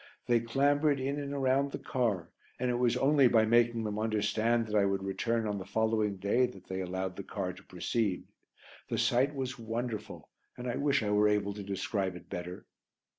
They 0.25 0.39
clambered 0.39 0.99
in 0.99 1.19
and 1.19 1.31
around 1.31 1.71
the 1.71 1.77
car, 1.77 2.31
and 2.57 2.71
it 2.71 2.79
was 2.79 2.97
only 2.97 3.27
by 3.27 3.45
making 3.45 3.83
them 3.83 3.99
understand 3.99 4.65
that 4.65 4.73
I 4.75 4.83
would 4.83 5.03
return 5.03 5.45
on 5.45 5.59
the 5.59 5.63
following 5.67 6.15
day 6.17 6.47
that 6.47 6.65
they 6.65 6.81
allowed 6.81 7.15
the 7.17 7.23
car 7.23 7.53
to 7.53 7.61
proceed. 7.61 8.23
The 8.89 8.97
sight 8.97 9.35
was 9.35 9.59
wonderful 9.59 10.27
and 10.57 10.67
I 10.67 10.77
wish 10.77 11.03
I 11.03 11.11
were 11.11 11.27
able 11.27 11.53
to 11.53 11.61
describe 11.61 12.15
it 12.15 12.31
better. 12.31 12.65